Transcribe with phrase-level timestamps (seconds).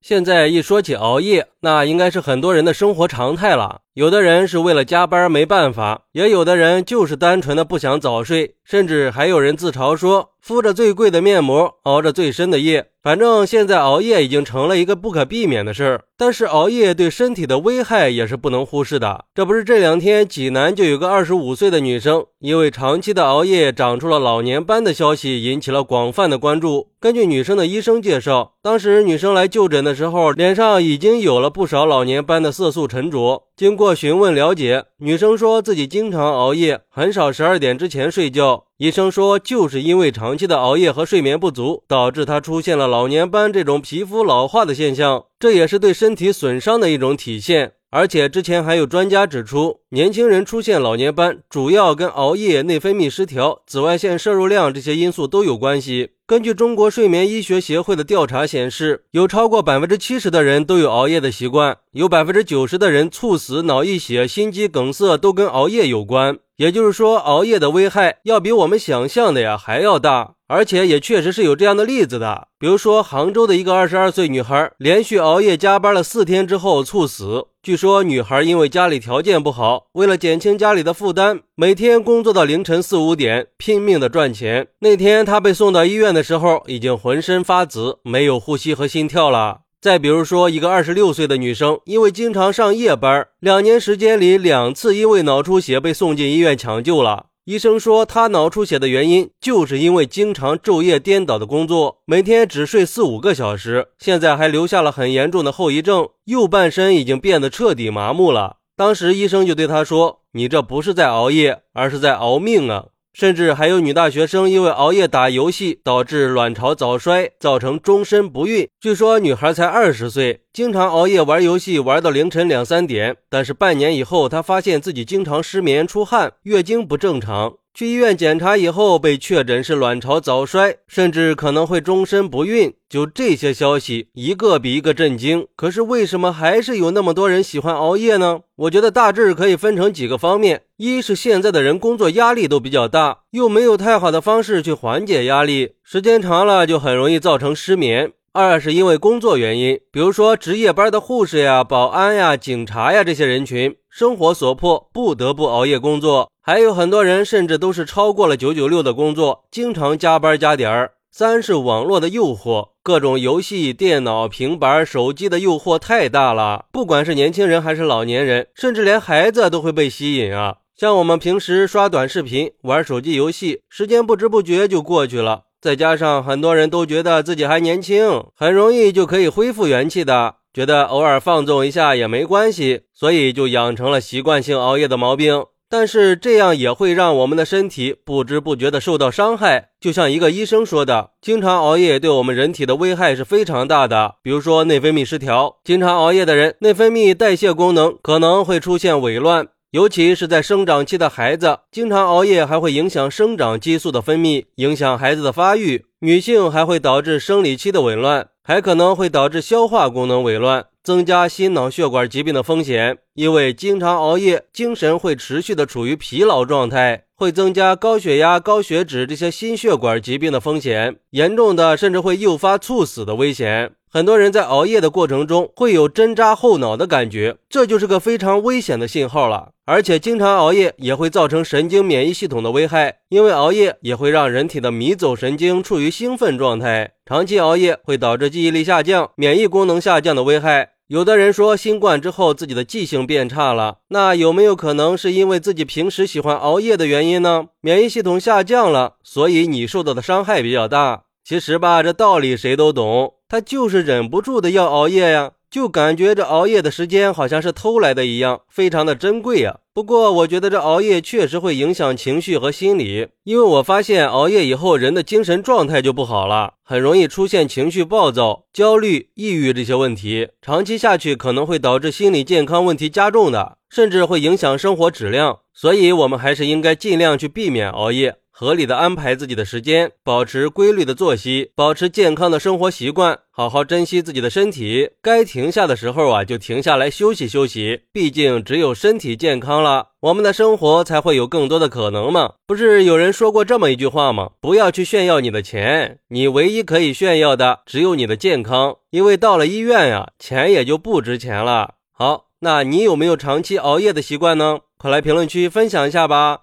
[0.00, 3.80] 现在一说起熬夜，那应该是很多人的生活常态了。
[3.94, 12.90] 有的人是为了加班没办法，也有的人就是单纯的不想早睡，甚至还有人自嘲说敷着最贵的面膜，熬着最深的夜。
[13.02, 16.02] 反正现在熬夜已经成了一个不可避免的事儿。
[16.16, 19.24] 但是熬夜对身体的危害也是不能忽视的。
[19.34, 26.90] 这不是这两天济南就有个二十五岁的女生，因为长期的熬夜长出了老年斑的消息引起了广泛的关注。
[27.00, 33.44] 根据女生的医生介绍，当时女生来就诊的时候，脸上已经有了不少老年斑的色素沉着。
[33.56, 38.66] 经过询问了解，女生说自己经常熬夜，很少十二点之前睡觉。
[38.76, 47.72] 医生说，就是因为长期的熬夜和睡眠不足，导致她出现了老年斑这种皮肤老化的现象，这也是对身体损伤的一种体现。
[47.90, 56.10] 而且之前还有专家指出，年轻人出现老年斑，主要跟熬夜、内分泌失调、紫外线摄入量这些因素都有关系。
[56.26, 66.38] 根据中国睡眠医学协会的调查显示，有超过百分之七十的人都有熬夜的习惯，有百分之九十的人猝死、脑溢血、心肌梗塞都跟熬夜有关。
[66.56, 70.34] 也就是说，熬夜的危害要比我们想象的呀还要大。
[70.48, 77.46] 而且也确实是有这样的例子的，比如说杭州的一个二十二岁女孩，连续熬夜加班了四天之后猝死。
[77.62, 84.66] 据说女孩因为家里条件不好，为了减轻家里的负担，每天工作到凌晨四五点，拼命的赚钱。
[84.80, 89.60] 那天她被送到医院的时候，已经浑身发紫，没有呼吸和心跳了。
[89.80, 97.26] 再比如说，一个二十六岁的女生，因为经常上夜班，两年时间里两次因为脑出血被送进医院抢救了。
[97.48, 108.58] 医生说，他脑出血的原因就是因为经常昼夜颠倒的工作，每天只睡四五个小时，现在还留下了很严重的后遗症，右半身已经变得彻底麻木了。
[108.76, 112.88] 当时医生就对他说：“你这不是在熬夜，而是在熬命啊！”
[113.18, 118.68] 甚至还有女大学生因为熬夜打游戏导致卵巢早衰，造成终身不孕。
[118.80, 123.16] 据说女孩才二十岁，经常熬夜玩游戏，玩到凌晨两三点。
[123.28, 127.54] 但是半年以后，她发现自己经常失眠、出汗，月经不正常。
[127.78, 132.74] 去医院检查以后，被确诊是卵巢早衰，甚至可能会终身不孕。
[132.88, 135.46] 就这些消息，一个比一个震惊。
[135.54, 138.40] 可是为什么还是有那么多人喜欢熬夜呢？
[138.56, 156.32] 我觉得大致可以分成几个方面：一是现在的人工作压力都比较大，又没有太好的方式去缓解压力，时间长了就很容易造成失眠；二是因为工作原因，比如说值夜班的护士呀、保安呀、警察呀这些人群，生活所迫不得不熬夜工作。
[156.48, 160.92] 还有很多人甚至都是超过了九九六的工作，经常加班加点儿。
[161.10, 170.56] 三是网络的诱惑，各种游戏、电脑、平板、手机的诱惑太大了，不管是年轻人还是老年人，甚至连孩子都会被吸引啊。
[170.74, 175.42] 像我们平时刷短视频、玩手机游戏，时间不知不觉就过去了。
[175.60, 185.44] 再加上很多人都觉得自己还年轻，很容易就可以恢复元气的，觉得偶尔放纵一下也没关系，所以就养成了习惯性熬夜的毛病。
[185.70, 189.68] 但是这样也会让我们的身体不知不觉的受到伤害。
[189.78, 194.14] 就像一个医生说的，经常熬夜对我们人体的危害是非常大的。
[194.22, 205.84] 比如说内分泌失调，经常熬夜的人，内分泌代谢功能可能会出现紊乱，尤其是在生长期的孩子，经常熬夜还会影响生长激素的分泌，影响孩子的发育。
[206.00, 210.66] 女性还会导致生理期的紊乱，还可能会导致消化功能紊乱。
[210.88, 223.72] 增加心脑血管疾病的风险，因为经常熬夜，精神会持续的处于疲劳状态，会增加高血压、高血脂这些心血管疾病的风险，严重的甚至会诱发猝死的危险。
[223.90, 229.50] 很多人在熬夜的过程中会有针扎后脑的感觉，这就是个非常危险的信号了。
[229.66, 240.70] 而且经常熬夜也会造成神经免疫系统的危害，因为熬夜也会让人体的迷走神经处于兴奋状态，长期熬夜会导致记忆力下降、免疫功能下降的危害。
[240.88, 247.48] 有的人说新冠之后自己的记性变差了，那有没有可能是因为自己平时喜欢熬夜的原因呢？
[247.60, 251.02] 免疫系统下降了，所以你受到的伤害比较大。
[251.22, 255.32] 其实吧，这道理谁都懂，他就是忍不住的要熬夜呀。
[255.50, 259.60] 就感觉这熬夜的时间好像是偷来的一样，非常的珍贵呀。
[259.72, 270.28] 不过我觉得这熬夜确实会影响情绪和心理，因为我发现熬夜以后人的精神状态就不好了，很容易出现情绪暴躁、焦虑、抑郁这些问题。
[270.42, 275.38] 长期下去可能会导致心理健康问题加重的，甚至会影响生活质量。
[275.54, 278.16] 所以，我们还是应该尽量去避免熬夜。
[278.40, 284.90] 合理的安排自己的时间，保持规律的作息，保持健康的生活习惯，好好珍惜自己的身体。
[285.02, 287.80] 该停下的时候啊，就停下来休息休息。
[287.92, 292.34] 毕竟只有身体健康了，我们的生活才会有更多的可能嘛。
[292.46, 294.30] 不是有人说过这么一句话吗？
[294.40, 301.74] 不要去炫耀你的钱，你唯一可以炫耀的只有你的健康，因为到了医院呀，钱也就不值钱了。
[301.90, 304.60] 好，那你有没有长期熬夜的习惯呢？
[304.78, 306.42] 快来评论区分享一下吧！